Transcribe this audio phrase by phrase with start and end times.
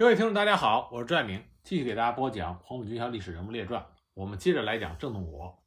[0.00, 3.82] 各位听众，大家好，我是朱爱明，继续给大家播讲《黄埔军校历史人物列传》。
[4.14, 5.62] 我们接着来讲郑洞国。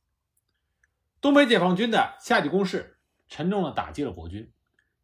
[1.22, 4.52] 东北解放军的夏季攻势，沉重地打击了国军，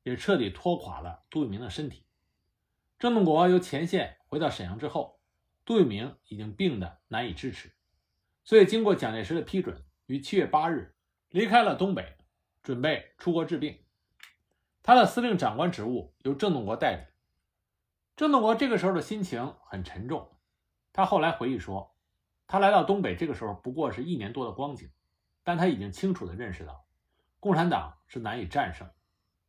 [0.01, 2.07] 也彻底拖垮了杜聿明的身体。
[2.97, 5.19] 郑洞国由前线回到沈阳之后，
[5.63, 7.71] 杜聿明已经病得难以支持，
[8.43, 10.95] 所以经过蒋介石的批准，于七月八日
[11.29, 12.17] 离开了东北，
[12.63, 13.77] 准备出国治病。
[14.81, 17.08] 他的司令长官职务由郑洞国代理。
[18.19, 20.29] 郑洞国这个时候的心情很沉重，
[20.91, 21.95] 他后来回忆说，
[22.47, 24.91] 他来到东北这个时候不过是一年多的光景，
[25.41, 26.85] 但他已经清楚地认识到，
[27.39, 28.89] 共产党是难以战胜，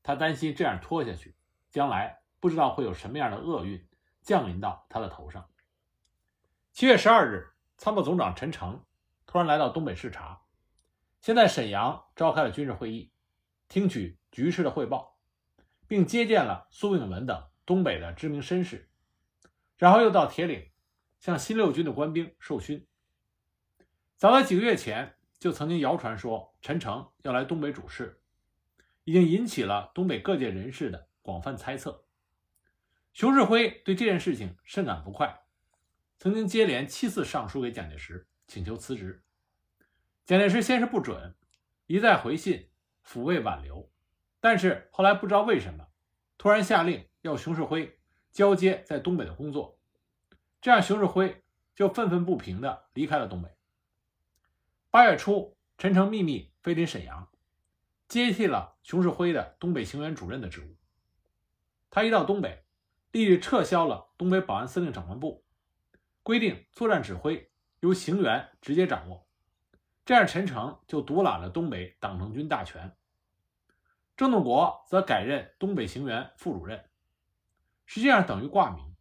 [0.05, 1.35] 他担心这样拖下去，
[1.69, 3.85] 将来不知道会有什么样的厄运
[4.23, 5.51] 降临到他的头上。
[6.71, 8.85] 七月十二日，参谋总长陈诚
[9.27, 10.43] 突然来到东北视察，
[11.21, 13.11] 先在沈阳召开了军事会议，
[13.69, 15.17] 听取局势的汇报，
[15.89, 17.50] 并接见了苏炳文等。
[17.71, 18.89] 东北的知名绅士，
[19.77, 20.73] 然后又到铁岭，
[21.21, 22.85] 向新六军的官兵授勋。
[24.17, 28.21] 早在几个月前，就曾经谣传说陈诚要来东北主事，
[29.05, 32.05] 已经引起了东北各界人士的广泛猜测。
[33.13, 35.43] 熊式辉对这件事情深感不快，
[36.19, 39.23] 曾经接连七次上书给蒋介石，请求辞职。
[40.25, 41.37] 蒋介石先是不准，
[41.87, 42.69] 一再回信
[43.07, 43.89] 抚慰挽留，
[44.41, 45.87] 但是后来不知道为什么，
[46.37, 47.07] 突然下令。
[47.23, 47.99] 要熊式辉
[48.33, 49.79] 交接在东北的工作，
[50.61, 51.43] 这样熊式辉
[51.75, 53.57] 就愤愤不平地离开了东北。
[54.91, 57.31] 八月初，陈诚秘密飞临沈阳，
[58.09, 60.77] 接替了熊式辉的东北行辕主任的职务。
[61.91, 62.65] 他一到东北，
[63.13, 65.45] 立即撤销了东北保安司令长官部，
[66.23, 69.27] 规定作战指挥由行辕直接掌握，
[70.05, 72.97] 这样陈诚就独揽了东北党政军大权。
[74.17, 76.90] 郑洞国则改任东北行辕副主任。
[77.93, 78.95] 实际上等于挂名，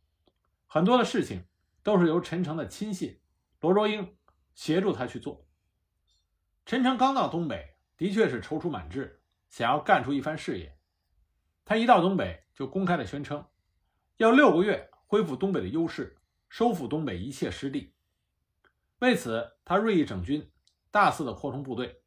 [0.65, 1.45] 很多的事情
[1.83, 3.21] 都是由陈诚的亲信
[3.59, 4.17] 罗卓英
[4.55, 5.45] 协助他去做。
[6.65, 10.75] 陈诚刚到东北，的确是踌躇满志，想要干出一番事业。
[11.63, 13.45] 他一到东北就公开的宣称，
[14.17, 16.17] 要六个月恢复东北的优势，
[16.49, 17.93] 收复东北一切失地。
[18.97, 20.51] 为此，他锐意整军，
[20.89, 22.01] 大肆的扩充部队，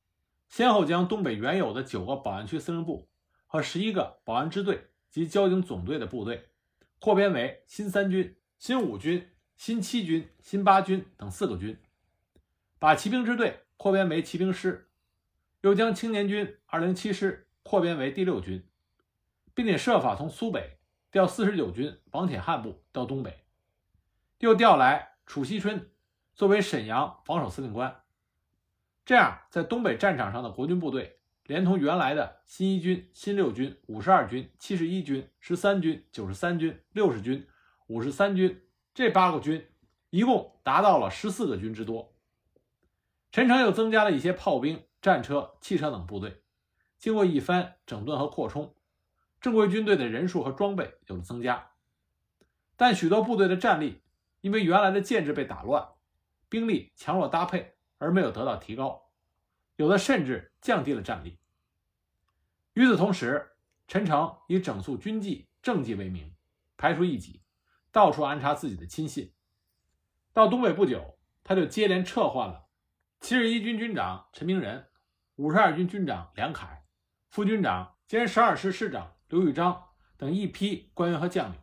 [0.49, 3.09] 先后将东北原有的九个保安区司令部
[3.47, 6.49] 和十一个保安支队及交警总队的部队。
[7.03, 11.77] 扩编为新三军、新五军、新七军、新八军等四个军，
[12.79, 14.89] 把骑兵支队扩编为骑兵师，
[15.62, 18.65] 又将青年军二零七师扩编为第六军，
[19.53, 20.79] 并且设法从苏北
[21.11, 23.47] 调四十九军王铁汉部到东北，
[24.39, 25.91] 又调来楚锡春
[26.37, 28.05] 作为沈阳防守司令官，
[29.05, 31.19] 这样在东北战场上的国军部队。
[31.45, 37.47] 连同原来的新一军、新六军、五十二军、七十一军、十三军、九十三军、六十军、
[37.89, 38.63] 五十三军
[38.95, 39.67] 这八个军，
[40.11, 42.15] 一共达到了十四个军之多。
[43.31, 46.43] 陈诚又增加了一些炮兵、战车、汽车等部队。
[46.99, 48.75] 经过一番整顿和扩充，
[49.41, 51.73] 正规军队的人数和装备有了增加，
[52.77, 54.03] 但许多部队的战力
[54.41, 55.89] 因为原来的建制被打乱，
[56.49, 59.02] 兵力强弱搭配而没有得到提高。
[59.82, 61.41] 有的甚至降低了战力。
[62.75, 63.50] 与此同时，
[63.88, 66.32] 陈诚以整肃军纪、政绩为名，
[66.76, 67.43] 排除异己，
[67.91, 69.34] 到处安插自己的亲信。
[70.32, 72.69] 到东北不久，他就接连撤换了
[73.19, 74.87] 七十一军军长陈明仁、
[75.34, 76.84] 五十二军军长梁凯、
[77.28, 81.59] 副军长兼十二师师长刘玉章等一批官员和将领。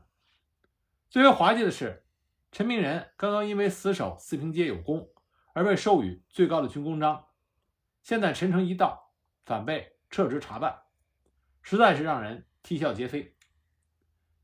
[1.09, 2.06] 最为滑稽的是，
[2.51, 5.07] 陈明仁刚刚因为死守四平街有功，
[5.53, 7.28] 而被授予最高的军功章。
[8.02, 9.14] 现在陈诚一到，
[9.46, 10.82] 反被撤职查办，
[11.62, 13.36] 实在是让人啼笑皆非。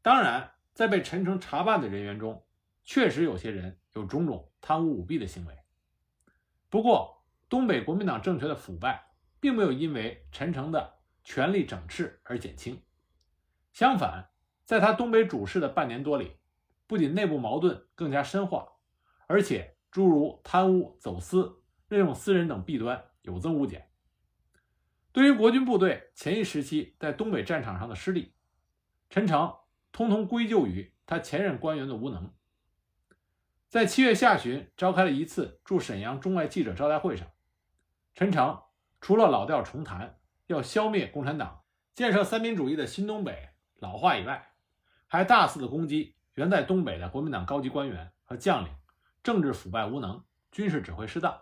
[0.01, 2.45] 当然，在被陈诚查办的人员中，
[2.83, 5.57] 确实有些人有种种贪污舞弊的行为。
[6.69, 12.83] 不过，东北国民党政权的腐败，并没有因为陈诚的权力整治而减轻。
[13.73, 14.29] 相反，
[14.63, 16.37] 在他东北主事的半年多里，
[16.85, 18.67] 不仅内部矛盾更加深化，
[19.27, 23.03] 而且诸如贪污、走私、任用私人等弊端。
[23.25, 23.89] 有增无减。
[25.11, 28.33] 对于国军部队前一时期在东北战场上的失利，
[29.09, 29.55] 陈诚
[29.91, 32.33] 通通归咎于他前任官员的无能。
[33.69, 37.27] 在七月下旬召开了一次驻沈阳中外记者招待会上，
[38.13, 38.61] 陈诚
[38.99, 41.63] 除了老调重弹要消灭共产党、
[41.93, 44.53] 建设三民主义的新东北老话以外，
[45.07, 48.73] 还大肆的攻击原在东北的国民党高级官员和将领，
[49.23, 51.41] 政治腐败无能，军事指挥失当，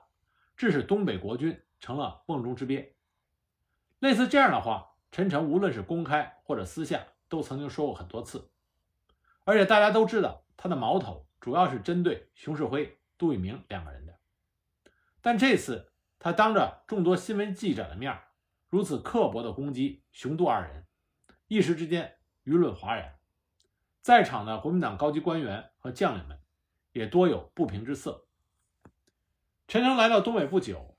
[0.55, 1.59] 致使东北国军。
[1.83, 2.95] 成了瓮中之鳖。
[3.99, 8.49] 类似这样的话，陈诚无论是公开或者私下，都曾经说过很多次。
[9.43, 14.17] 而且大家都知道，他的矛头主要是针对熊式辉、杜聿明两个人的。
[15.19, 18.17] 但这次他当着众多新闻记者的面
[18.69, 20.85] 如此刻薄地攻击熊杜二人，
[21.49, 22.15] 一时之间
[22.45, 23.19] 舆论哗然，
[23.99, 26.39] 在场的国民党高级官员和将领们
[26.93, 28.25] 也多有不平之色。
[29.67, 30.92] 陈诚来到东北不久，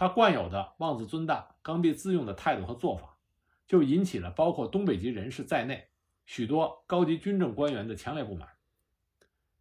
[0.00, 3.18] 他惯有的妄自尊大、刚愎自用的态度和做法，
[3.66, 5.90] 就引起了包括东北籍人士在内
[6.24, 8.48] 许多高级军政官员的强烈不满。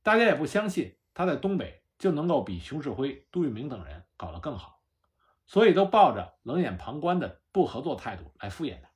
[0.01, 4.81] 大家也不相信他在东北就能够比熊式辉、杜聿明等人搞得更好，
[5.45, 8.89] 所以都抱着冷眼旁观的不合作态度来敷衍他。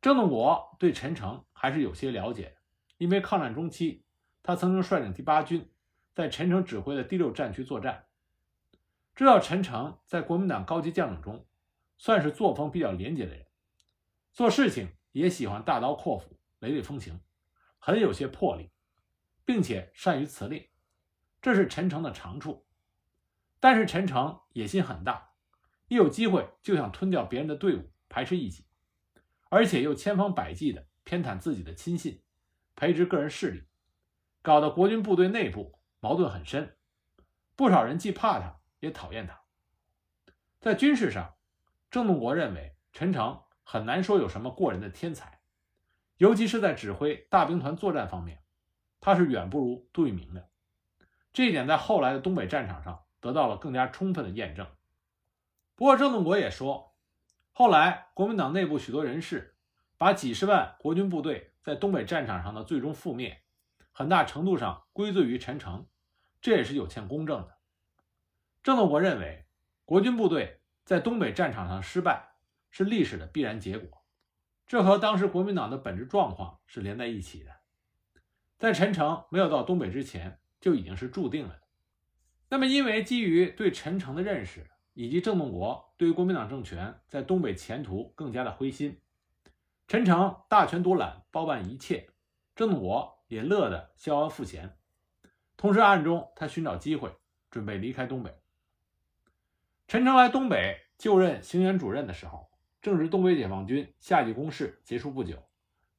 [0.00, 2.56] 郑洞国对陈诚还是有些了解，
[2.98, 4.04] 因为抗战中期，
[4.44, 5.68] 他曾经率领第八军。
[6.14, 8.04] 在陈诚指挥的第六战区作战，
[9.14, 11.46] 知道陈诚在国民党高级将领中
[11.98, 13.46] 算是作风比较廉洁的人，
[14.32, 17.20] 做事情也喜欢大刀阔斧、雷厉风行，
[17.78, 18.70] 很有些魄力，
[19.44, 20.68] 并且善于辞令，
[21.40, 22.66] 这是陈诚的长处。
[23.60, 25.34] 但是陈诚野心很大，
[25.88, 28.66] 一有机会就想吞掉别人的队伍，排斥异己，
[29.50, 32.22] 而且又千方百计地偏袒自己的亲信，
[32.74, 33.64] 培植个人势力，
[34.40, 35.78] 搞得国军部队内部。
[36.04, 36.76] 矛盾很深，
[37.54, 39.40] 不少人既怕他，也讨厌他。
[40.60, 41.36] 在军事上，
[41.88, 45.40] 郑洞国认为陈诚很难说有什么过人的天才，
[46.16, 48.42] 尤其是在指挥大兵团作战方面，
[49.00, 50.50] 他是远不如杜聿明的。
[51.32, 54.66] 这一点在后来的东北战场上得到了更加充分的验证。
[55.76, 56.94] 不过，郑洞国也说，
[57.52, 59.56] 后来国民党内部许多人士
[59.96, 63.44] 把几十万国军部队在东北战场上的最终覆灭，
[63.92, 65.86] 很大程度上归罪于陈诚。
[66.40, 67.61] 这也是有欠公正的。
[68.62, 69.44] 郑洞国认为，
[69.84, 72.34] 国军部队在东北战场上失败
[72.70, 74.04] 是历史的必然结果，
[74.66, 77.50] 这和当时国民党的本质状况是连在一起的。
[78.58, 81.62] 在陈诚没有到东北之前，就已经是注定了的。
[82.50, 89.00] 那么，因为基于对陈诚的认识，以及郑洞国对于国民党政权在东北前途更加的灰心，
[89.88, 92.10] 陈诚大权独揽，包办一切，
[92.54, 94.78] 郑洞国也乐得逍遥赋闲。
[95.56, 97.12] 同时，暗中他寻找机会，
[97.50, 98.41] 准备离开东北。
[99.92, 102.50] 陈诚来东北就任行辕主任的时候，
[102.80, 105.36] 正值东北解放军夏季攻势结束不久，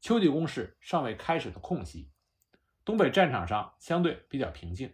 [0.02, 2.10] 秋季攻势尚未开始的空隙，
[2.84, 4.92] 东北战场上相对比较平静，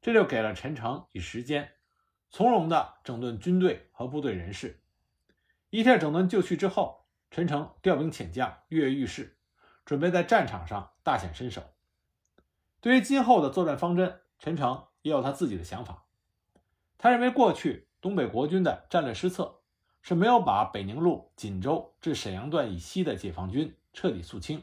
[0.00, 1.72] 这就给了陈诚以时间，
[2.30, 4.80] 从容地整顿军队和部队人事。
[5.68, 9.36] 一切整顿就绪之后，陈诚调兵遣将，跃跃欲试，
[9.84, 11.62] 准备在战场上大显身手。
[12.80, 16.06] 对于今后的作战方针，陈诚也有他自己的想法。
[16.96, 19.62] 他认为，过去东北国军的战略失策
[20.02, 24.62] 是没有把北宁路、锦州至沈阳段以西的解放军彻底肃清，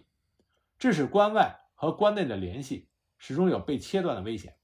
[0.77, 4.55] 致使关外和关内的联系始终有被切断的危险。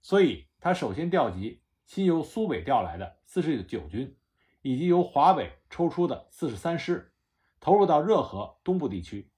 [0.00, 4.16] 所以，他首先调集新由苏北调来的四十九军，
[4.62, 7.12] 以及由华北抽出的四十三师，
[7.60, 9.30] 投入到热河东部地区，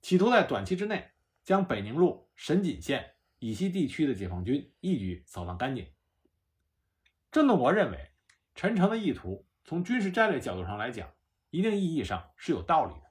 [0.00, 1.10] 企图在短期之内。
[1.42, 5.86] 将北宁路、沈锦县以西地区的解放军一举扫荡干净。
[7.30, 8.10] 郑洞国认为，
[8.56, 11.08] 陈诚的意图从军事战略角度上来讲，
[11.50, 13.02] 一定意义上是有道理的。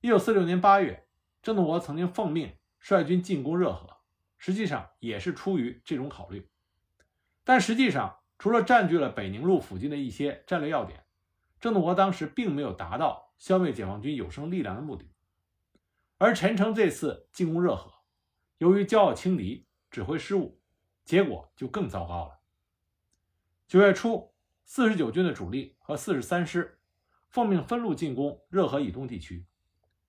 [0.00, 1.08] 一九四六年八月，
[1.42, 3.96] 郑洞国曾经奉命率军进攻热河，
[4.38, 6.48] 实际上也是出于这种考虑。
[7.42, 11.04] 但实际上，除了占据了北宁路附近的一些战略要点，
[11.60, 15.10] 郑洞国当时并没有达到消灭解放军有生力量的目的。
[16.18, 17.92] 而陈诚这次进攻热河，
[18.58, 20.60] 由于骄傲轻敌、指挥失误，
[21.04, 22.38] 结果就更糟糕了。
[23.66, 26.78] 九月初，四十九军的主力和四十三师
[27.28, 29.46] 奉命分路进攻热河以东地区，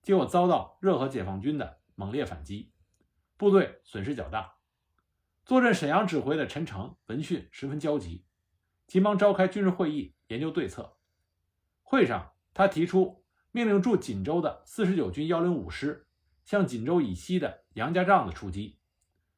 [0.02, 2.72] 结果遭到热河解放军的猛烈反击，
[3.38, 4.56] 部队损失较大。
[5.46, 8.26] 坐镇沈阳指挥的陈诚闻讯十分焦急，
[8.88, 10.98] 急忙召开军事会议研究对策。
[11.82, 13.24] 会上，他提出。
[13.52, 16.10] 命令驻锦州的四十九军幺零五师
[16.44, 18.82] 向锦州以西的杨家帐子出击，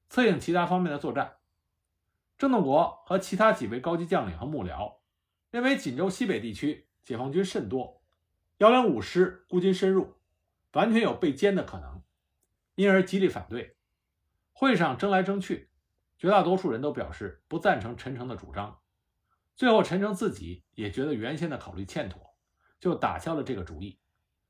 [0.09, 1.36] 策应其他方面的作战。
[2.37, 4.97] 郑洞国和其他几位高级将领和幕僚
[5.49, 8.03] 认为锦州西北地区解放军甚多，
[8.57, 10.15] 幺零五师孤军深入，
[10.73, 12.03] 完全有被歼的可能，
[12.75, 13.77] 因而极力反对。
[14.51, 15.71] 会上争来争去，
[16.17, 18.79] 绝大多数人都表示不赞成陈诚的主张。
[19.55, 22.35] 最后，陈诚自己也觉得原先的考虑欠妥，
[22.79, 23.99] 就打消了这个主意。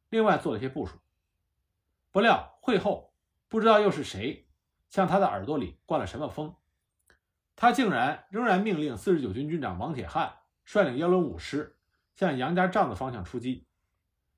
[0.10, 0.98] 另外做了些部署，
[2.12, 3.13] 不料会后
[3.48, 4.50] 不知道又是谁
[4.89, 6.56] 向他的耳朵里灌了什么风，
[7.58, 10.32] 他竟然仍然命令四十九军军长王铁汉
[10.64, 11.76] 率领幺零五师
[12.16, 13.66] 向杨家帐的方向出击。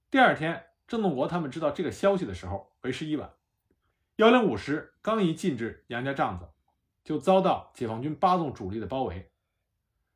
[0.09, 3.29] 第二天，郑洞国他们知道这个消息的时候为时已晚，
[4.15, 6.47] 幺零五师刚一进至杨家帐子，
[7.03, 9.29] 就遭到解放军八纵主力的包围。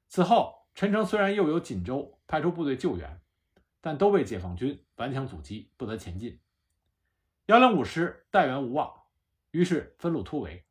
[0.08, 3.20] 此后，陈诚虽然又有锦州派出部队救援，
[3.82, 6.40] 但都被解放军顽强阻击，不得前进。
[7.48, 8.94] 幺零五师待援无望，
[9.52, 10.64] 于是分路突围，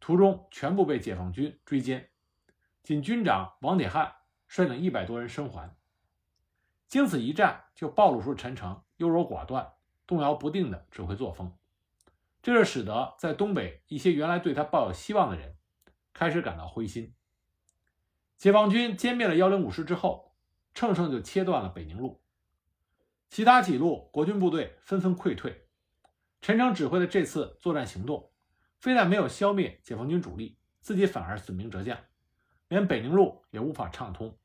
[0.00, 2.06] 途中全部被解放军追歼，
[2.82, 4.14] 仅军长王铁汉
[4.46, 5.76] 率领一百多人生还。
[6.88, 9.72] 经此一战，就暴露出陈诚优柔寡断、
[10.06, 11.56] 动摇不定的指挥作风。
[12.42, 15.56] 这就使得在东北一些原来对他抱有希望的人
[16.12, 17.12] 开始感到灰心。
[18.36, 20.36] 解放军歼灭了幺零五师之后，
[20.74, 22.22] 乘胜就切断了北宁路，
[23.28, 25.66] 其他几路国军部队纷纷溃退。
[26.40, 28.30] 陈诚指挥的这次作战行动，
[28.78, 31.98] 非但没有消灭解放军主力，自己反而损兵折将，
[32.68, 34.38] 连北宁路也无法畅通。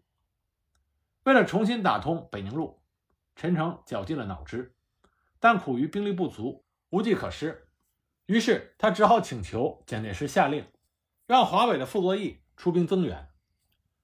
[1.24, 2.82] 为了重新打通北宁路，
[3.36, 4.76] 陈诚绞尽了脑汁，
[5.40, 7.68] 但苦于兵力不足，无计可施。
[8.26, 10.66] 于是他只好请求蒋介石下令，
[11.28, 13.30] 让华北的傅作义出兵增援。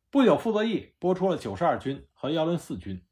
[0.10, 3.06] 不久，傅作义拨出了九十二军和幺零四军，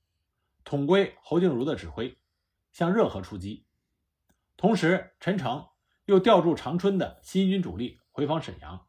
[0.64, 2.18] 统归侯静茹的指挥，
[2.72, 3.66] 向热河出击。
[4.58, 5.68] 同时，陈诚
[6.06, 8.88] 又调驻长春的新一军主力回防沈阳。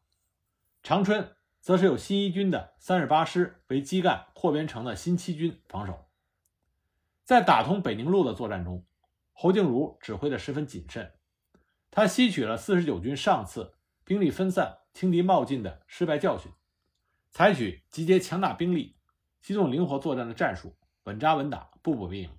[0.83, 6.05] 长春则是由新一军的三十八师为基干扩编成的新七军防守。
[7.23, 8.85] 在打通北宁路的作战中，
[9.33, 11.11] 侯静茹指挥的十分谨慎。
[11.91, 16.51] 他吸取了四十九军上次兵力分散、轻敌冒进的失败教训，
[17.31, 18.95] 采取集结强大兵力、
[19.41, 22.29] 机动灵活作战的战术，稳扎稳打，步步为营。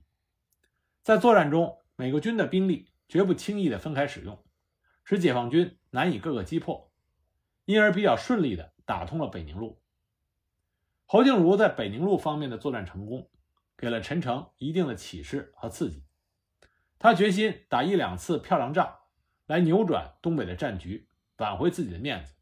[1.02, 4.42] 在作战中，每个军的兵力绝不轻易的分开使用，
[5.08, 6.92] 使解放军难以各个击破，
[7.64, 9.80] 因而比较顺利的打通了北宁路。
[11.06, 13.30] 侯静茹在北宁路方面的作战成功，
[13.74, 16.04] 给了陈诚一定的启示和刺激。
[16.98, 18.96] 他决心打一两次漂亮仗。
[19.46, 22.34] 来扭转东北的战局，挽回自己的面子。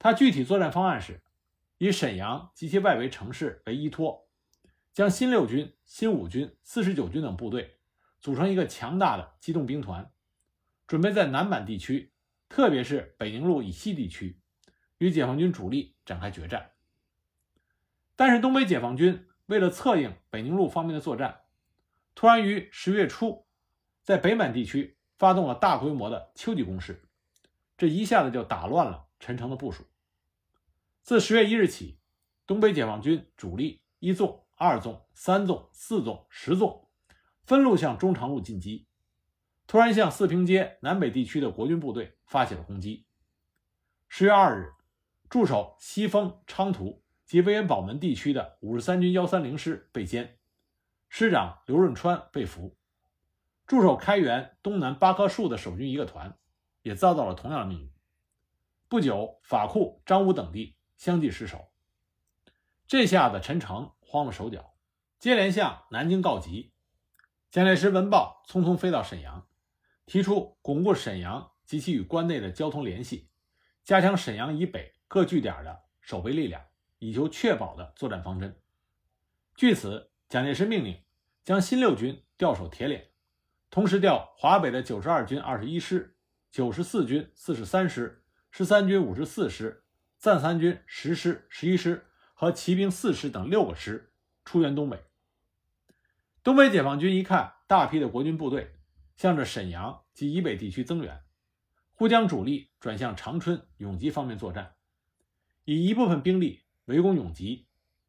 [0.00, 1.22] 他具体作战方案是：
[1.78, 4.28] 以沈阳及其外围城市为依托，
[4.92, 7.78] 将新六军、新五军、四十九军等部队
[8.18, 10.10] 组成一个强大的机动兵团，
[10.86, 12.12] 准备在南满地区，
[12.48, 14.40] 特别是北宁路以西地区，
[14.98, 16.72] 与解放军主力展开决战。
[18.14, 21.42] 但是，东北解放军为了策应北宁路方面的作战，
[22.14, 23.46] 突然于十月初，
[24.02, 24.94] 在北满地区。
[25.18, 27.08] 发动了大规模的秋季攻势，
[27.78, 29.86] 这一下子就打乱了陈诚的部署。
[31.02, 31.98] 自十月一日起，
[32.46, 36.86] 东北解放军主力一纵、二纵、三纵、四纵、十纵
[37.44, 38.85] 分路向中长路进击，
[39.66, 43.06] 突然向四平街南北地区的国军部队发起了攻击。
[44.08, 44.72] 十月二日，
[45.28, 50.36] 驻守西丰、昌图及威远堡门地区的五十三军幺三零师被歼，
[51.08, 52.76] 师长刘润川被俘。
[53.66, 56.38] 驻守开原东南八棵树的守军一个团，
[56.82, 57.92] 也遭到了同样的命运。
[58.88, 61.72] 不久，法库、张武等地相继失守。
[62.86, 64.76] 这下子，陈诚慌了手脚，
[65.18, 66.72] 接连向南京告急。
[67.50, 69.48] 蒋介石闻报，匆匆飞到沈阳，
[70.06, 73.28] 提出巩固沈阳及其与关内的交通联系，
[73.84, 76.64] 加强沈阳以北各据点的守备力量，
[76.98, 78.56] 以求确保的作战方针。
[79.56, 81.02] 据此，蒋介石命令
[81.44, 83.02] 将新六军调守铁岭。
[83.68, 86.16] 同时调华北的九十二军二十一师、
[86.50, 89.84] 九十四军四十三师、十三军五十四师、
[90.18, 94.12] 暂三军十师、十一师和骑兵四师等六个师
[94.44, 95.02] 出援东北。
[96.44, 98.75] 东北解放军一看大批的国军部队
[99.16, 101.22] 向着沈阳及以北地区增援，
[101.92, 104.74] 忽将主力转向长春、永吉方面作战，
[105.64, 107.66] 以一部分兵力围攻永吉，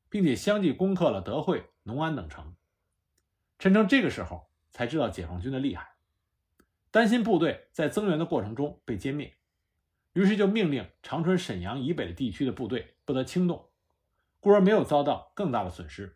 [0.10, 2.56] 并且相继攻克了德惠、农安等城。
[3.58, 4.46] 陈诚这个时候。
[4.70, 5.96] 才知道解放军的厉害，
[6.92, 9.36] 担心部队在增援的过程中被歼灭，
[10.14, 13.72] 于是就命令长春、沈阳以北的地区的部队不得轻动，
[14.40, 16.16] 故而没有遭到更大的损失。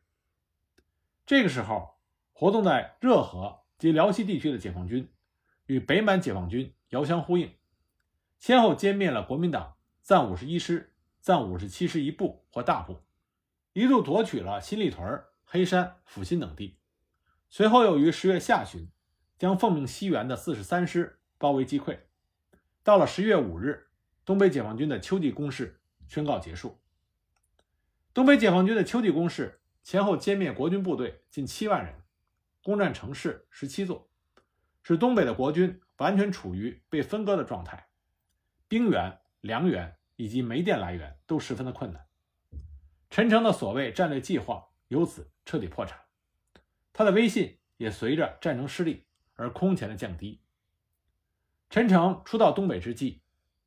[1.25, 1.97] 这个时候，
[2.33, 5.11] 活动在热河及辽西地区的解放军
[5.65, 7.51] 与北满解放军遥相呼应，
[8.37, 13.01] 先后歼灭了国民党暂五十一师、暂五十七师一部或大部，
[13.73, 16.77] 一度夺取了新立屯、黑山、阜新等地。
[17.49, 18.87] 随后又于十月下旬，
[19.39, 21.97] 将奉命西援的四十三师包围击溃。
[22.83, 23.87] 到了十月五日，
[24.23, 26.79] 东北解放军的秋季攻势宣告结束。
[28.13, 31.95] 东北解放军的秋季攻势前后歼灭国军部队近七万人，
[32.63, 34.09] 攻占城市十七座，
[34.83, 37.87] 使东北的国军完全处于被分割的状态，
[38.67, 42.07] 兵源、粮源以及煤电来源都十分的困难。
[43.09, 45.99] 陈诚的所谓战略计划由此彻底破产。
[46.93, 50.41] 他的威信也随着战争失利而空前的降低。
[51.69, 53.23] 陈诚初到东北之际，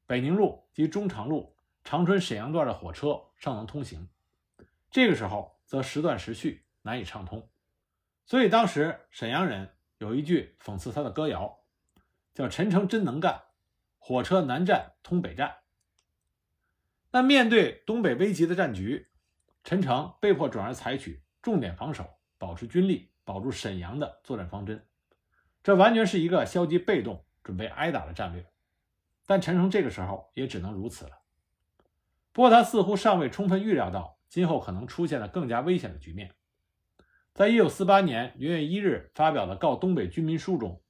[0.06, 4.08] 北宁路及中长路、长春沈阳段的火车尚能通行，
[4.90, 7.50] 这个时候则时断时续，难以畅通。
[8.26, 11.60] 所以当时沈阳人有一句讽刺他的歌谣，
[12.32, 13.42] 叫“陈诚真能干，
[13.98, 15.56] 火车南站通北站”。
[17.12, 19.08] 那面对东北危急的战局，
[19.62, 24.86] 陈诚被迫转而采取重点防守、保持军力、保住沈阳的作战方针，
[25.62, 28.50] 这完全是一个消极被动、准备挨打的战略。
[29.26, 31.12] 但陈诚这个时候也只能如此了。
[32.32, 36.34] 不过他似乎尚未充分预料到今后可能出现的更加危险的局面。
[37.34, 40.80] 在一九四八年元月一日发表的《告东北军民书》中，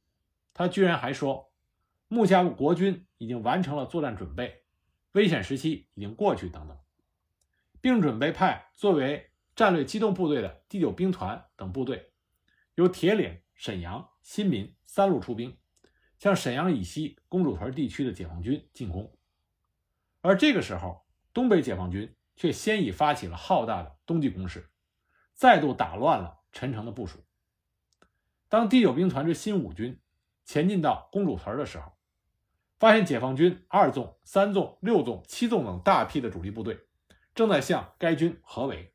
[0.53, 1.51] 他居然还说
[2.07, 4.63] ：“目前国军已经完成了作战准备，
[5.13, 6.79] 危险时期已经过去。”等等，
[7.81, 12.13] 并准备派作为战略机动部队的第九兵团等部队，
[12.75, 15.57] 由铁岭、沈阳、新民三路出兵，
[16.19, 19.11] 向沈阳以西公主屯地区的解放军进攻。
[20.21, 24.69] 而这个时候，东北解放军却先已发起了浩大的冬季攻势。
[25.35, 27.19] 再度打乱了陈诚的部署。
[28.49, 30.01] 当第九兵团之新五军
[30.45, 31.93] 前进到公主屯的时候，
[32.79, 36.87] 发现解放军二纵、三纵、六纵、七纵等大批的主力部队
[37.35, 38.95] 正在向该军合围。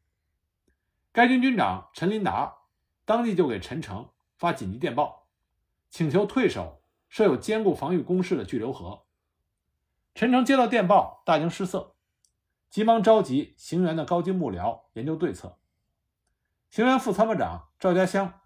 [1.11, 2.55] 该军军长陈林达
[3.03, 5.27] 当即就给陈诚发紧急电报，
[5.89, 9.03] 请求退守设有坚固防御工事的巨流河。
[10.15, 11.95] 陈诚接到电报，大惊失色，
[12.69, 15.58] 急忙召集行辕的高级幕僚研究对策。
[16.69, 18.41] 行辕副参谋长赵家乡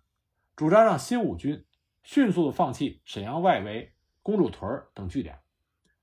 [0.56, 1.66] 主张让新五军
[2.04, 5.42] 迅速的放弃沈阳外围公主屯等据点，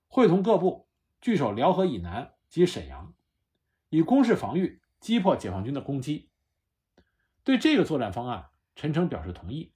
[0.06, 0.86] 会同各部
[1.22, 3.14] 据守辽河以南及沈阳，
[3.88, 6.28] 以攻势防御，击破解放军的攻击。
[7.42, 9.72] 对这个作战方案，陈诚表示同意，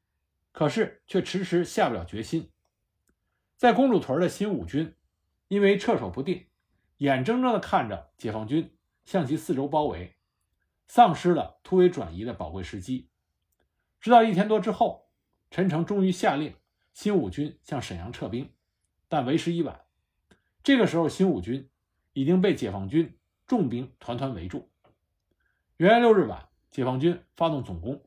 [0.52, 2.50] 可是却迟迟下不了决心。
[3.56, 4.94] 在公主屯的新五军
[5.48, 6.46] 因为撤守不定，
[6.98, 10.13] 眼睁睁地看着解放军向其四周包围。
[10.86, 13.10] 丧失了突围转移的宝贵时机，
[14.00, 15.08] 直到一天多之后，
[15.50, 16.54] 陈诚终于下令
[16.92, 18.52] 新五军向沈阳撤兵，
[19.08, 19.84] 但为时已晚。
[20.62, 21.70] 这个时候，新五军
[22.12, 24.70] 已经被解放军重兵团团围住。
[25.76, 28.02] 元月六日晚，解放军发动总攻。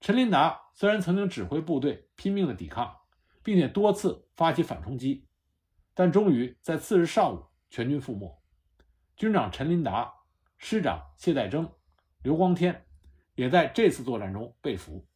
[0.00, 2.96] 陈林达虽然曾经指挥部队拼命的抵抗，
[3.42, 5.26] 并且多次发起反冲击，
[5.94, 8.42] 但终于在次日上午全军覆没。
[9.16, 10.12] 军长陈林达、
[10.58, 11.72] 师长谢代征。
[12.26, 12.84] 刘光天
[13.36, 15.06] 也在这次作战中被俘。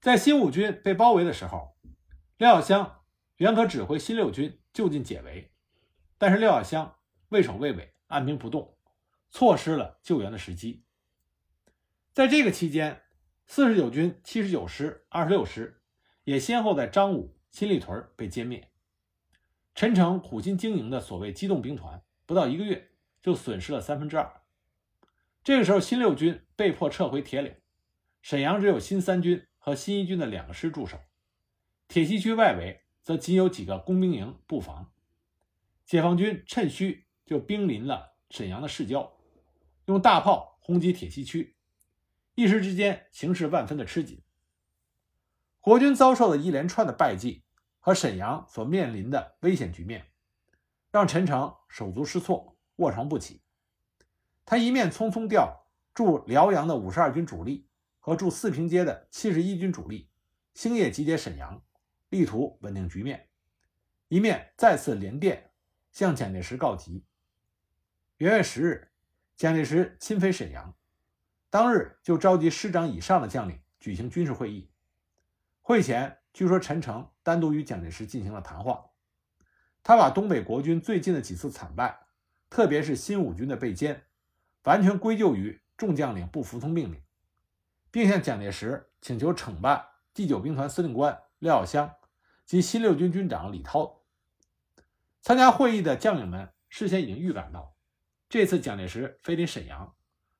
[0.00, 1.76] 在新五军被包围的时候，
[2.38, 3.04] 廖耀湘
[3.36, 5.52] 原可指挥新六军就近解围，
[6.16, 6.96] 但是廖耀湘
[7.28, 8.78] 畏首畏尾，按兵不动，
[9.28, 10.86] 错失了救援的时机。
[12.14, 13.02] 在这个期间，
[13.46, 15.82] 四十九军七十九师、二十六师
[16.24, 18.70] 也先后在张武、新立屯被歼灭。
[19.74, 24.40] 陈诚苦心经营的所谓机动兵团，不到一个月就损失了三分之二。
[25.48, 27.56] 这个时候，新六军被迫撤回铁岭，
[28.20, 31.00] 沈阳只有新三军和新一军的两个师驻守，
[31.88, 34.92] 铁西区外围则仅有几个工兵营布防。
[35.86, 39.10] 解放军趁虚就兵临了沈阳的市郊，
[39.86, 41.56] 用大炮轰击铁西区，
[42.34, 44.20] 一时之间形势万分的吃紧。
[45.60, 47.42] 国军遭受的一连串的败绩
[47.78, 50.08] 和沈阳所面临的危险局面，
[50.90, 53.40] 让陈诚手足失措，卧床不起。
[54.50, 60.08] 他一面匆匆调驻辽阳的五十二军主力和驻四平街的七十一军主力，
[60.54, 61.62] 星夜集结沈阳，
[62.08, 63.18] 力图稳定局面；
[64.08, 65.50] 一面再次连电
[65.92, 67.04] 向蒋介石告急。
[68.16, 68.88] 元月十日，
[69.36, 70.74] 蒋介石亲飞沈阳，
[71.50, 74.70] 当日就召集师长以上的将领举行军事会议。
[75.60, 78.92] 会前，据说陈诚单独与蒋介石进行了谈话，
[79.82, 82.06] 他把东北国军最近的几次惨败，
[82.48, 84.00] 特别是新五军的被歼。
[84.68, 87.02] 完全归咎于众将领不服从命令，
[87.90, 91.94] 并向蒋介石请求惩办第九兵团司令官廖耀湘
[92.44, 94.02] 及新六军军长李涛。
[95.22, 97.74] 参加会议的将领们事先已经预感到，
[98.28, 99.94] 这次蒋介石飞临沈阳，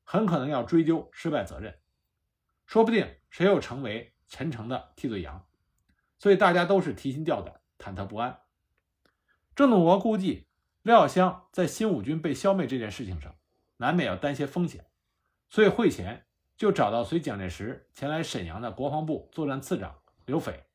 [0.05, 1.79] 很可能要追究失败责任，
[2.67, 5.47] 说不定谁又成为陈诚的替罪羊，
[6.19, 8.41] 所以大家都是提心吊胆、忐忑不安。
[9.57, 10.49] 郑洞国估计，
[10.83, 13.35] 廖耀湘在新五军被消灭这件事情上。
[13.79, 14.87] 难免要担些风险，
[15.49, 20.67] 所以会前就找到随蒋介石前来沈阳的国防部作战次长刘斐，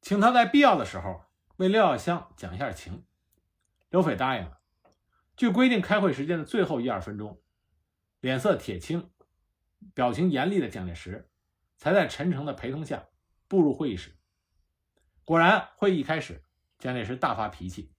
[0.00, 1.24] 请他在必要的时候
[1.56, 3.04] 为廖耀湘讲一下情。
[3.90, 4.58] 刘斐答应了。
[5.36, 7.42] 据规定，开会时间的最后一二分钟，
[8.20, 9.10] 脸色铁青、
[9.92, 11.28] 表情严厉的蒋介石
[11.76, 13.08] 才在陈诚的陪同下
[13.48, 14.16] 步入会议室。
[15.24, 16.42] 果然，会议一开始，
[16.78, 17.92] 蒋介石大发脾气，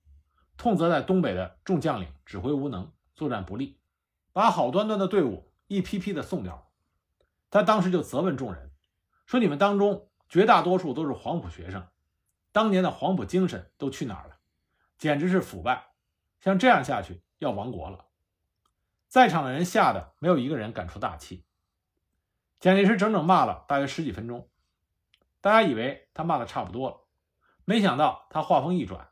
[0.58, 3.80] 痛责在东北的众将领指挥无能，作战不利，
[4.34, 6.64] 把好端端的队伍一批批的送掉了。
[7.50, 8.72] 他当时就责问众人，
[9.26, 11.88] 说：“你们当中绝大多数都是黄埔学生，
[12.52, 14.40] 当年的黄埔精神都去哪儿了？
[14.98, 15.92] 简直是腐败！
[16.42, 18.08] 像这样下去，要亡国了。”
[19.08, 21.46] 在场的人吓得没有一个人敢出大气。
[22.60, 24.50] 蒋介石整整骂了大约十几分钟，
[25.40, 27.02] 大家以为他骂的差不多了，
[27.66, 29.10] 没想到他话锋一转，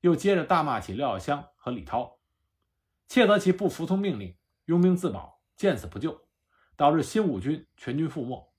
[0.00, 2.18] 又接着大骂起廖耀湘和李涛，
[3.06, 6.26] 切责其不服从命令，拥兵自保，见死不救，
[6.76, 8.52] 导致新五军全军覆没，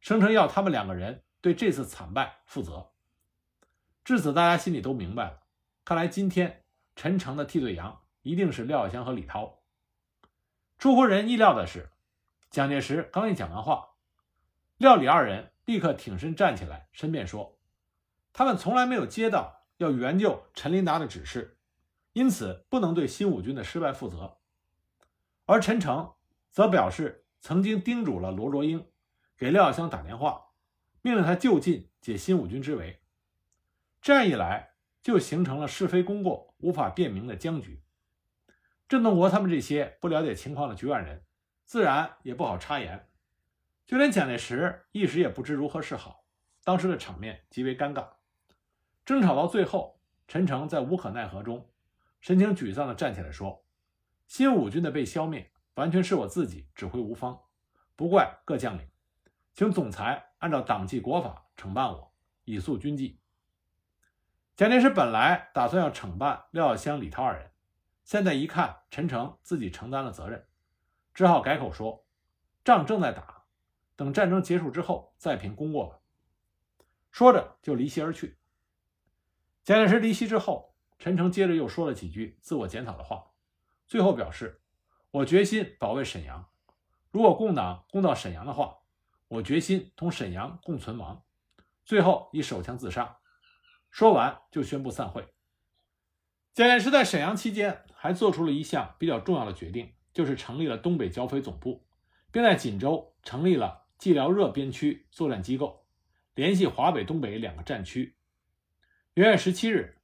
[0.00, 2.92] 声称要他们两个人对这次惨败负责。
[4.04, 5.40] 至此，大家心里都明白了，
[5.84, 6.64] 看来今天
[6.96, 9.60] 陈诚的替罪羊一定是廖耀湘和李涛。
[10.78, 11.90] 出乎人意料的是，
[12.50, 13.90] 蒋介石刚一讲完话，
[14.78, 17.58] 廖李二人立刻挺身站起来申辩说，
[18.32, 21.58] 他们从来没有接到要援救陈林达的指示，
[22.12, 24.39] 因此不能对新五军的失败负责。
[25.50, 26.12] 而陈诚
[26.52, 28.86] 则表示曾经叮嘱了罗卓英，
[29.36, 30.40] 给廖耀湘打电话，
[31.02, 33.02] 命令他就近解新五军之围。
[34.00, 37.82] 这样一来，就形成了是非功过无法辨明的僵局。
[38.88, 41.24] 郑洞国他们这些不了解情况的局外人，
[41.64, 43.08] 自然也不好插言，
[43.84, 46.24] 就连蒋介石一时也不知如何是好。
[46.62, 48.06] 当时的场面极为尴尬，
[49.04, 51.68] 争吵到最后，陈诚在无可奈何中，
[52.20, 53.64] 神情沮丧地站起来说
[54.30, 57.40] ：“新五军的被消灭，完全是我自己指挥无方，
[57.96, 58.88] 不怪各将领，
[59.54, 62.14] 请总裁按照党纪国法惩办我，
[62.44, 63.18] 以肃军纪。”
[64.54, 67.50] 蒋介石本来打算要惩办廖耀湘、李涛二人。
[68.04, 70.46] 现在一看，陈诚自己承担了责任，
[71.12, 72.06] 只好改口说
[72.64, 73.46] ：“仗正在打，
[73.96, 75.98] 等战争结束之后再评功过吧。”
[77.10, 78.38] 说着就离席而去。
[79.64, 83.29] 蒋介石离席之后，陈诚接着又说了几句自我检讨的话，
[83.90, 84.62] 最后表示
[85.12, 86.48] ：“我决心保卫沈阳，
[87.10, 88.78] 如果共党攻到沈阳的话，
[89.28, 91.22] 我决心同沈阳共存亡。”
[91.84, 93.18] 最后以手枪自杀。
[93.90, 95.34] 说完就宣布散会。
[96.54, 97.84] 蒋介石在沈阳期间。
[98.02, 101.84] 还做出了一项比较重要的决定，就是成立了东北剿匪总部，
[102.32, 105.84] 并在锦州成立了蓟辽热边区作战机构，
[106.34, 108.16] 联系华北、东北两个战区。
[109.12, 109.98] 元月十七日，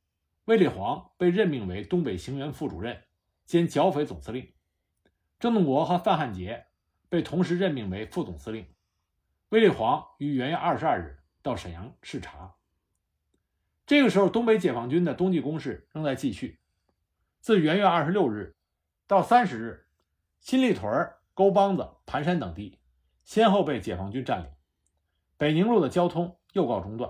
[0.45, 3.03] 卫立煌被任命为东北行辕副主任
[3.47, 4.53] 兼剿匪总司令，
[5.39, 6.67] 郑洞国和范汉杰
[7.09, 8.67] 被同时任命为副总司令。
[9.51, 12.57] 卫立煌于元月二十二日到沈阳视察。
[13.87, 16.59] 这个时候，东北解放军的冬季攻势仍在继续。
[17.41, 18.57] 自元月二十六日
[19.07, 19.87] 到三十日，
[20.41, 22.81] 新立屯、沟帮子、盘山等地
[23.23, 24.51] 先后被解放军占领，
[25.37, 27.09] 北宁路的交通又告中断。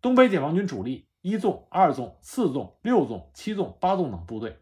[0.00, 4.58] 东北解放军主力一纵、二纵、四纵、六纵、七纵、八纵等部队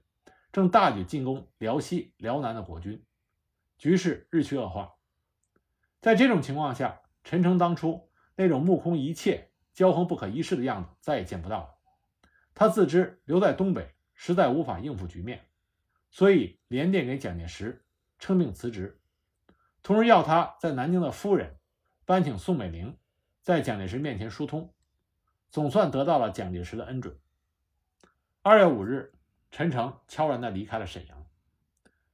[0.54, 3.04] 正大举进攻辽西、辽南的国军，
[3.76, 4.94] 局势日趋恶化。
[6.00, 11.74] 在这种情况下，陈诚当初那种目空一切、骄横不可一世的样子再也见不到了。
[12.54, 13.92] 他自知留在东北。
[14.16, 15.48] 实在无法应付局面，
[16.08, 17.84] 所以连电给蒋介石，
[18.20, 19.00] 称病辞职，
[19.82, 21.58] 同时要他在南京的夫人
[22.04, 22.96] 搬请宋美龄
[23.42, 24.72] 在蒋介石面前疏通，
[25.50, 27.18] 总算得到了蒋介石的恩准。
[28.42, 29.12] 二月五日，
[29.54, 31.26] 陈诚悄然地离开了沈阳，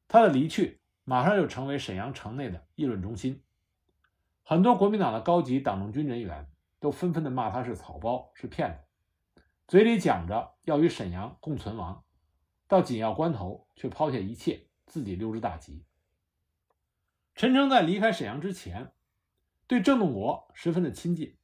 [0.09, 3.42] 他的离去马上就成为沈阳城内的议论中心，
[4.42, 6.50] 很多国民党的高级党政军人员
[6.81, 9.42] 都纷纷地骂他是草包，是骗子。
[9.66, 12.05] 嘴里讲着要与沈阳共存亡，
[12.68, 15.87] 到紧要关头却抛下一切，自己溜之大吉。
[17.35, 18.92] 陈诚在离开沈阳之前，
[19.66, 21.38] 对郑洞国十分的亲近，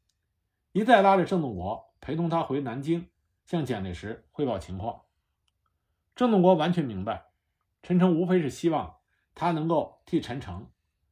[0.73, 3.09] 一再拉着郑洞国陪同他回南京，
[3.47, 5.06] 向蒋介石汇报情况。
[6.17, 7.27] 郑洞国完全明白，
[7.85, 8.97] 陈诚无非是希望
[9.37, 10.69] 他能够替陈诚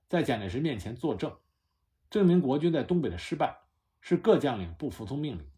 [0.08, 1.36] 在蒋介石面前作证，
[2.10, 3.56] 证明国军在东北的失败
[4.00, 5.48] 是各将领不服从命令。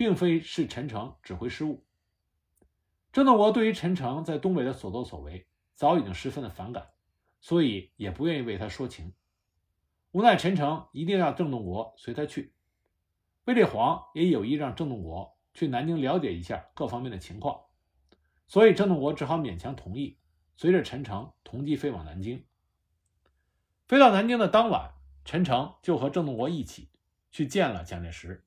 [0.00, 1.84] 并非是陈诚指挥失误。
[3.12, 6.88] 郑洞国对于陈诚在东北的所作所为早已经十分的反感，
[7.38, 9.12] 所以也不愿意为他说情。
[10.12, 12.54] 无奈陈诚一定让郑洞国随他去，
[13.44, 17.60] 卫立煌也有意让郑洞国去南京了解一下各方面的情况，
[18.50, 20.18] 所以郑洞国只好勉强同意，
[20.56, 22.44] 随着陈诚同机飞往南京。
[23.86, 24.92] 飞到南京的当晚，
[25.24, 26.90] 陈诚就和郑洞国一起
[27.30, 28.44] 去见了蒋介石。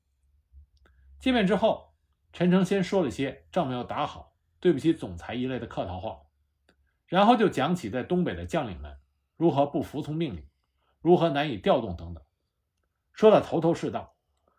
[1.18, 1.94] 见面之后，
[2.34, 6.20] 陈诚先说了些仗没有打好、对不起总裁一类的客套话，
[7.06, 8.98] 然后就讲起在东北的将领们
[9.38, 10.46] 如何不服从命令，
[11.00, 12.22] 如何难以调动等等，
[13.14, 14.14] 说的头头是道，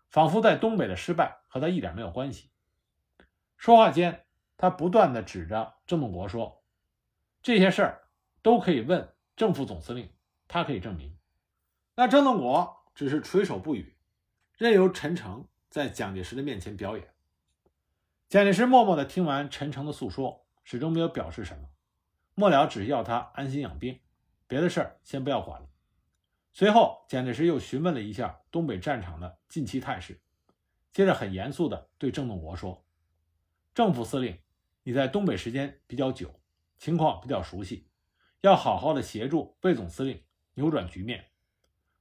[0.09, 2.49] 仿佛在东北的失败和他一点没有关系。
[3.57, 4.24] 说话间，
[4.57, 6.63] 他不断地指着郑洞国说
[7.43, 8.09] ：“这些事儿
[8.41, 10.09] 都可以问正副总司令，
[10.47, 11.17] 他可以证明。”
[11.95, 13.95] 那郑洞国只是垂首不语，
[14.57, 17.13] 任由陈诚在蒋介石的面前表演。
[18.27, 21.69] 蒋介石默默地听完陈诚的诉说，始终没有表示什么。
[22.33, 24.01] 末了，只要他安心养病，
[24.47, 25.69] 别的事儿先不要管了。
[26.51, 30.21] 随后，蒋介石又询问了一下东北战场的近期态势，
[30.91, 32.85] 接着很严肃地对郑洞国说
[33.75, 34.39] ：“郑副司令，
[34.87, 36.39] 你在东北时间比较久，
[36.77, 37.87] 情况比较熟悉，
[38.41, 41.31] 要好好的协助魏总司令扭转局面。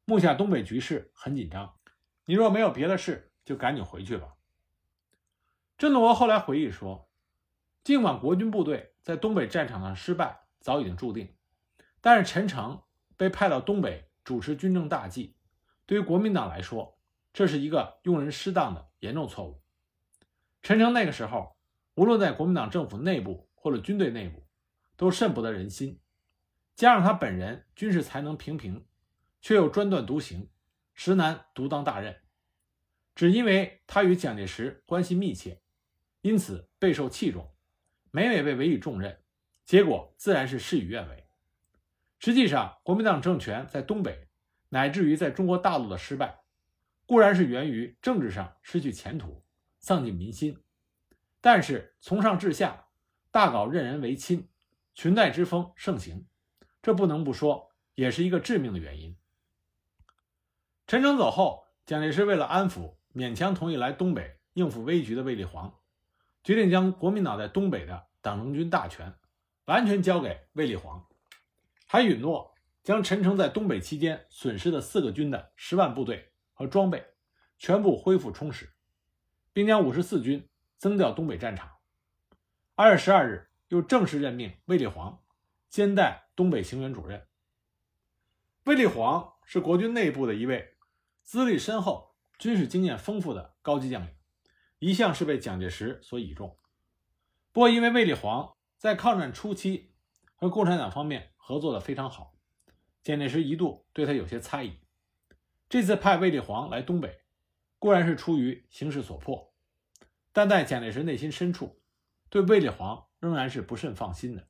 [0.05, 1.79] 目下东北局势很紧张，
[2.27, 4.35] 你若没有别的事，就赶紧回去吧。”
[5.79, 7.09] 郑洞国后来回忆说
[7.83, 11.35] ：“尽管国军部队在东北战场上失败早已经注定，
[12.03, 12.83] 但是陈诚
[13.17, 15.35] 被派到东北主持军政大计，
[15.87, 16.99] 对于国民党来说，
[17.33, 19.63] 这是一个用人失当的严重错误。
[20.61, 21.54] 陈诚那个时候，
[21.95, 24.47] 无论在国民党政府内部或者军队内部，
[24.97, 26.01] 都甚不得人心。
[26.75, 28.87] 加上他本人军事才能平平，
[29.41, 30.51] 却又专断独行，
[30.93, 32.21] 实难独当大任。
[33.15, 35.61] 只因为他与蒋介石关系密切。”
[36.25, 37.53] 因此备受器重，
[38.11, 39.23] 每每被委以重任，
[39.67, 41.27] 结果自然是事与愿违。
[42.19, 44.27] 实际上，国民党政权在东北，
[44.71, 46.41] 乃至于在中国大陆的失败，
[47.05, 49.45] 固然是源于政治上失去前途，
[49.81, 50.55] 丧尽民心；
[51.45, 52.87] 但是从上至下，
[53.31, 54.49] 大搞任人唯亲，
[54.95, 56.27] 裙带之风盛行，
[56.81, 59.15] 这不能不说，也是一个致命的原因。
[60.87, 65.79] 陈诚走后，蒋介石为了安抚勉强同意来东北应付危局的卫立煌。
[66.43, 69.13] 决定将国民党在东北的党政军大权
[69.67, 71.07] 完全交给卫立煌，
[71.87, 77.05] 还允诺将陈诚在东北期间损失的四个军的十万部队和装备
[77.59, 78.73] 全部恢复充实，
[79.53, 80.49] 并将五十四军
[80.85, 81.79] 增调东北战场。
[82.75, 85.23] 二月十二日，又正式任命卫立煌
[85.71, 87.27] 兼代东北行辕主任。
[88.65, 90.77] 卫立煌是国军内部的一位
[91.23, 94.15] 资历深厚、军事经验丰富的高级将领。
[94.79, 96.59] 一向是被蒋介石所倚重，
[97.51, 99.95] 不过因为卫立煌在抗战初期
[100.35, 102.35] 和共产党方面合作的非常好，
[103.03, 104.79] 蒋介石一度对他有些猜疑。
[105.71, 107.23] 这次派卫立煌来东北，
[107.79, 109.54] 固然是出于形势所迫，
[110.35, 111.81] 但在蒋介石内心深处，
[112.29, 114.49] 对卫立煌仍然是不甚放心的。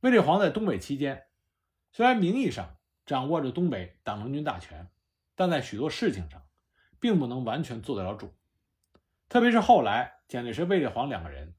[0.00, 1.26] 卫立煌在东北期间，
[1.92, 4.88] 虽然名义上掌握着东北党政军大权，
[5.34, 6.42] 但在许多事情上，
[6.98, 8.34] 并不能完全做得了主。
[9.28, 11.54] 特别是后来，蒋介石、卫立煌两个人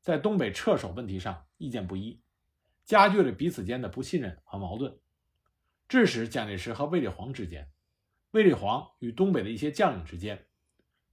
[0.00, 2.20] 在东北撤守问题上意见不一，
[2.84, 4.98] 加剧了彼此间的不信任和矛盾，
[5.88, 7.70] 致使蒋介石和卫立煌之间、
[8.32, 10.45] 卫立煌与东北的一些将领之间，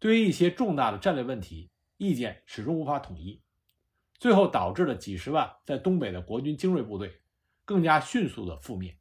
[0.03, 3.41] 对于一些重大的战略问题意见始终无法统一，
[4.19, 7.21] 最后导致了几十万在东北的国军精锐部队
[7.63, 8.97] 更加迅速的覆灭。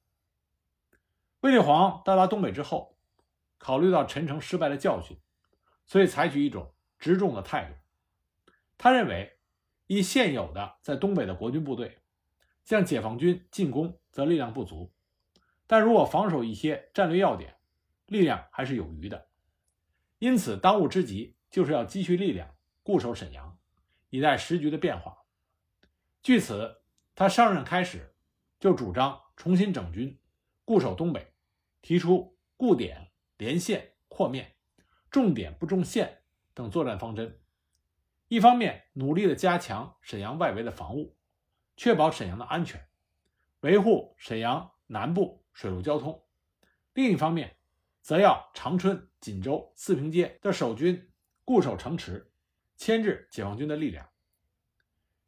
[1.40, 2.96] 卫立煌到达东北之后，
[3.58, 5.18] 考虑到陈诚失败的教训，
[5.86, 6.72] 所以采取一种。
[7.00, 9.36] 执重的态度，他认为，
[9.88, 11.98] 以现有的在东北的国军部队，
[12.62, 14.92] 向解放军进攻则力量不足，
[15.66, 17.56] 但如果防守一些战略要点，
[18.06, 19.26] 力量还是有余的。
[20.22, 22.54] 因此，当务之急就是要积蓄力量，
[22.84, 23.58] 固守沈阳，
[24.08, 25.24] 以待时局的变化。
[26.22, 26.80] 据此，
[27.16, 28.14] 他上任开始
[28.60, 30.16] 就主张重新整军，
[30.64, 31.34] 固守东北，
[31.80, 34.54] 提出固点、连线、扩面，
[35.10, 36.22] 重点不重线。
[36.54, 37.40] 等作战方针，
[38.28, 41.16] 一方面努力的加强沈阳外围的防务，
[41.76, 42.80] 确保沈阳的安全，
[43.62, 46.22] 维护沈阳南部水陆交通；
[46.94, 47.56] 另一方面，
[48.02, 51.08] 则要长春、锦州、四平街的守军
[51.44, 52.30] 固守城池，
[52.76, 54.08] 牵制解放军的力量。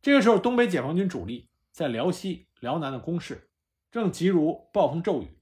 [0.03, 3.49] 这个时候，东北解放军主力在辽西、辽南的攻势
[3.91, 5.39] 正急如暴风骤雨。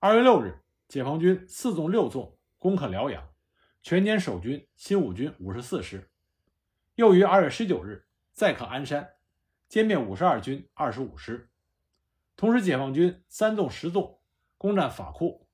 [0.00, 3.26] 二月六日，解放军四纵六纵攻克辽阳。
[3.82, 6.10] 全歼守军新五军五十四师，
[6.96, 9.12] 又于二月十九日再克鞍山，
[9.70, 11.48] 歼灭五十二军二十五师。
[12.34, 14.18] 同时，解放军三纵十纵
[14.58, 15.45] 攻占法库，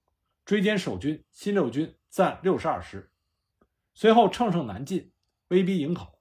[0.53, 3.11] 追歼守军新六军暂六十二师。
[3.95, 5.11] 随后乘胜南进，
[5.49, 6.21] 威逼营口。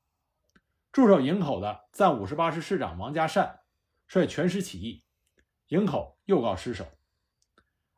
[0.93, 3.59] 驻守营口的暂五十八师师长王家善
[4.07, 5.03] 率全师起义，
[5.67, 6.85] 营口又告失守。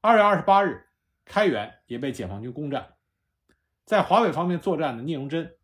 [0.02, 0.88] 二月二十八日，
[1.24, 2.96] 开原也被解放军攻占。
[3.86, 5.56] 在华北方面作战的聂荣臻，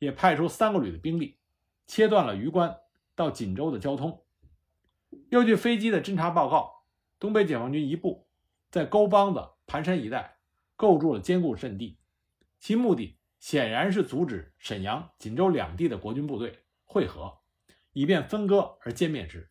[0.00, 1.38] 也派出三个旅的兵力，
[1.86, 2.76] 切断了榆关
[3.14, 4.24] 到锦州的交通。
[5.30, 6.82] 又据飞机的侦察报告，
[7.20, 8.25] 东北解放军一部
[8.76, 10.36] 在沟帮子、盘山一带
[10.76, 11.98] 构筑了坚固阵地，
[12.60, 17.38] 其目的显然是阻止沈阳、锦州两地的国军部队会合，
[17.94, 19.48] 以便分割而歼灭之。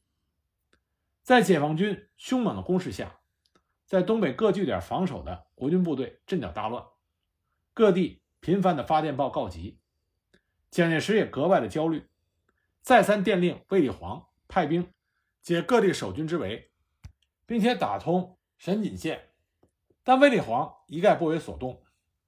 [1.24, 3.20] 在解放军凶猛的攻势下，
[3.84, 6.86] 在东北各据点防守的国军部队阵脚大乱，
[7.74, 9.80] 各地频繁的发电报告急，
[10.70, 12.06] 蒋介石也格外的焦虑，
[12.84, 14.94] 再三电令卫立煌派兵
[15.42, 16.70] 解各地守军之围，
[17.48, 19.30] 并且打通沈锦线。
[20.04, 21.84] 但卫立煌一概不为所动，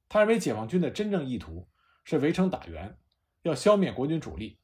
[0.09, 1.67] 他认为解放军的真正意图
[2.03, 2.97] 是围城打援，
[3.43, 4.59] 要消灭国军主力，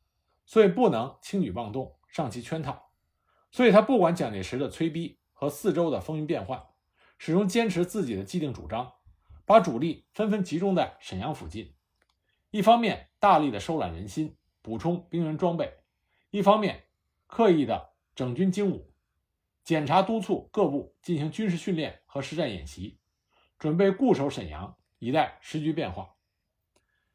[0.45, 2.91] 所以不能轻举妄动，上其圈套。
[3.51, 6.63] 所以他不管蒋介石的催逼和四周的风云变幻，
[7.19, 8.91] 始终坚持自己的既定主张，
[9.45, 11.75] 把主力纷纷集中在沈阳附近。
[12.49, 15.67] 一方面大力的收揽人心，补充兵员装备；
[16.31, 16.85] 一方面
[17.27, 18.92] 刻意的整军精武，
[19.63, 22.99] 检查督促各部进行军事训练和实战演习。
[23.57, 26.15] 准备固守沈阳，以待时局变化。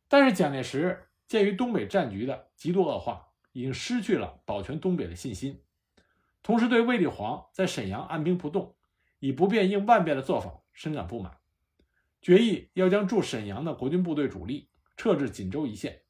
[0.08, 5.62] 但是蒋介石鉴于东北战局的极度恶化，已经失去了保全东北的信心，
[6.42, 8.74] 同时对卫立煌在沈阳按兵不动，
[9.18, 11.36] 以不变应万变的做法深感不满，
[12.22, 16.00] 决议要将驻沈阳的国军部队主力撤至锦州一线，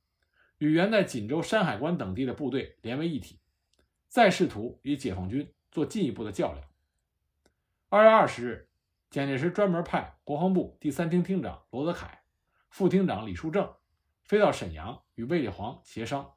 [0.58, 3.40] 与原在锦州、山海关等地的部队连为一体，
[4.06, 6.64] 再试图与解放军做进一步的较量。
[7.88, 8.64] 二月二十日。
[9.10, 12.20] 蒋介石专门派国防部第三厅厅长罗泽楷、
[12.68, 13.72] 副厅长李树正
[14.22, 16.34] 飞到沈阳与卫立煌协商，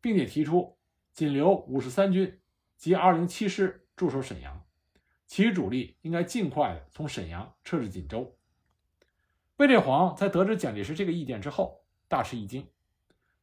[0.00, 0.78] 并且提出
[1.12, 2.40] 仅留五十三军
[2.76, 4.64] 及二零七师驻守沈阳，
[5.26, 8.38] 其余主力应该尽快的从沈阳撤至锦州。
[9.56, 12.64] 卫立煌在得知蒋介石这个意见之后，大吃一惊，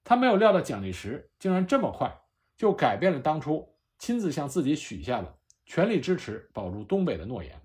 [0.05, 2.21] 他没有料到蒋介石竟然这么快
[2.55, 3.74] 就改变了当初
[4.05, 7.59] 亲自向自己许下了全力支持保住东北的诺言。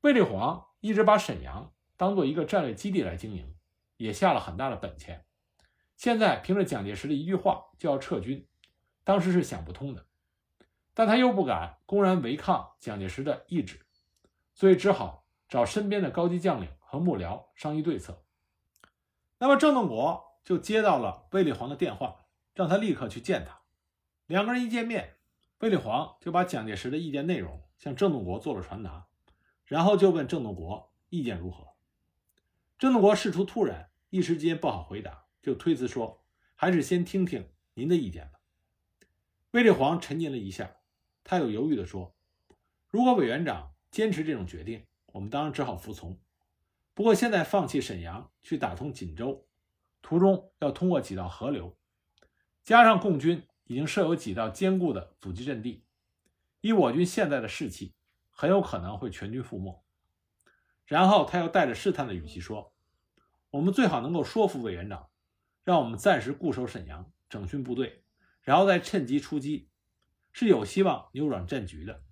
[0.00, 3.54] 卫立煌一直把沈阳当做一个战略基地来经营，
[3.98, 5.26] 也下了很大的本钱。
[5.96, 8.48] 现在凭着蒋介石的一句话就要撤军，
[9.04, 10.06] 当时是想不通的。
[10.94, 13.84] 但他又不敢公然违抗蒋介石的意志，
[14.54, 18.24] 所以只好找身边的高级将领和幕僚商议对策。
[19.36, 23.58] 那么郑洞国就接到了卫立煌的电话，让他立刻去见他。
[24.24, 25.17] 两个人一见面，
[25.60, 29.06] 卫立煌就把蒋介石的意见内容向郑洞国做了传达。
[29.64, 31.68] 然后就问郑洞国意见如何？
[32.78, 36.24] 郑洞国事出突然，一时间不好回答，就推辞说
[36.56, 38.40] ：“还是先听听您的意见吧。”
[39.52, 40.76] 卫立煌沉吟了一下，
[41.22, 42.14] 他有犹豫地说
[42.88, 46.18] ：“如果委员长坚持这种决定，我们当然只好服从。
[46.94, 49.46] 不过现在放弃沈阳去打通锦州，
[50.00, 51.76] 途中要通过几道河流，
[52.62, 55.84] 加上共军已经设有几道坚固的阻击阵地，
[56.60, 57.94] 以我军现在的士气。”
[58.40, 59.84] 很有可能会全军覆没。
[60.86, 62.72] 然后他又带着试探的语气说
[63.50, 65.08] ：“我们最好能够说服委员长，
[65.64, 68.04] 让我们暂时固守沈阳，整训部队，
[68.42, 69.68] 然后再趁机出击，
[70.30, 72.04] 是有希望扭转战局的。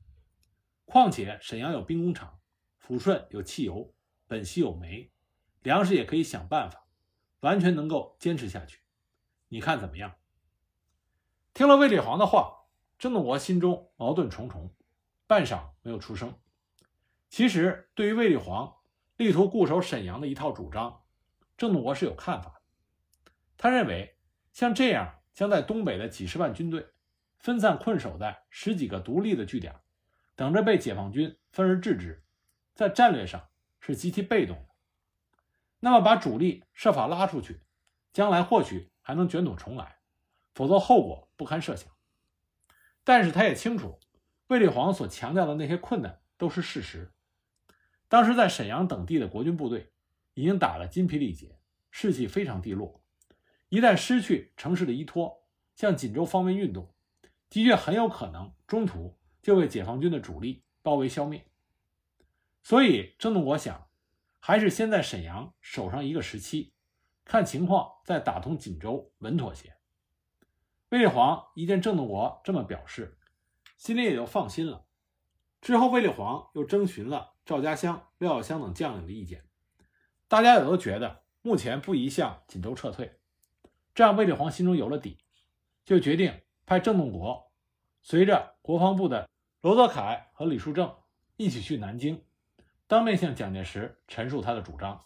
[0.85, 2.41] 况且沈阳有兵工厂，
[2.85, 3.95] 抚顺有汽油，
[4.27, 5.13] 本溪有煤，
[5.63, 6.89] 粮食也可以想办法，
[7.39, 8.81] 完全能够坚持下去。
[9.47, 10.17] 你看怎么样？”
[11.57, 12.67] 听了卫立煌的话，
[12.99, 14.75] 郑洞国心中矛盾重重。
[15.27, 16.39] 半晌没有出声。
[17.31, 18.77] 其实，对于卫立煌
[19.17, 21.05] 力图固守沈阳的一套主张，
[21.57, 23.33] 郑洞国是有看法的。
[23.57, 24.19] 他认为，
[24.53, 26.89] 像这样将在东北的几十万军队
[27.39, 29.75] 分散困守在十几个独立的据点，
[30.35, 32.23] 等着被解放军分而治之，
[32.75, 33.49] 在战略上
[33.81, 34.67] 是极其被动的。
[35.81, 37.63] 那么，把主力设法拉出去，
[38.13, 39.96] 将来或许还能卷土重来，
[40.57, 41.93] 否则后果不堪设想。
[43.05, 44.01] 但是，他也清楚。
[44.49, 47.13] 卫立煌所强调的那些困难都是事实。
[48.09, 49.93] 当时在沈阳等地的国军部队
[50.35, 51.59] 已经打了筋疲力竭，
[51.91, 53.03] 士气非常低落。
[53.69, 55.43] 一旦失去城市的依托，
[55.75, 56.95] 向锦州方面运动，
[57.51, 61.45] 的确很有可能中途就被解放军的主力包围消灭。
[62.63, 63.89] 所以郑洞国想，
[64.39, 66.73] 还是先在沈阳守上一个时期，
[67.25, 69.76] 看情况再打通锦州稳妥些。
[70.89, 73.19] 卫立煌一见郑洞国这么表示。
[73.77, 74.87] 心里也就放心了。
[75.61, 79.45] 之后，卫立煌又征询了赵家乡、廖耀湘等将领的意见，
[80.29, 83.21] 大家也都觉得目前不宜向锦州撤退。
[83.95, 85.19] 这样，卫立煌心中有了底，
[85.85, 87.53] 就决定派郑洞国
[88.01, 89.29] 随着国防部的
[89.61, 90.97] 罗泽楷和李树正
[91.37, 92.25] 一起去南京，
[92.87, 95.05] 当面向蒋介石陈述他的主张。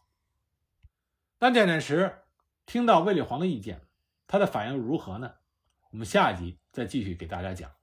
[1.39, 2.23] 但蒋介石
[2.67, 3.81] 听到卫立煌的意见，
[4.29, 5.35] 他的反应如何呢？
[5.91, 7.80] 我们下一集再继续给大家讲。